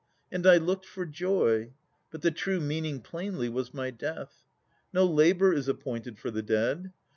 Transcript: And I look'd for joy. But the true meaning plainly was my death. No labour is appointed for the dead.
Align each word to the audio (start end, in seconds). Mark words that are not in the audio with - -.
And 0.31 0.47
I 0.47 0.57
look'd 0.57 0.87
for 0.87 1.05
joy. 1.05 1.73
But 2.09 2.23
the 2.23 2.31
true 2.31 2.59
meaning 2.59 3.01
plainly 3.01 3.49
was 3.49 3.71
my 3.71 3.91
death. 3.91 4.45
No 4.91 5.05
labour 5.05 5.53
is 5.53 5.67
appointed 5.67 6.17
for 6.17 6.31
the 6.31 6.41
dead. 6.41 6.91